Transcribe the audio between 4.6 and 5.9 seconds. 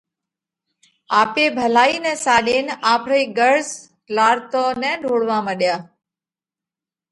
نه ڍوڙوا مڏيا؟